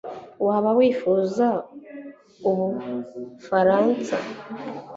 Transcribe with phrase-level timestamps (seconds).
[0.47, 1.47] waba wifuza
[2.49, 4.15] ubufaransa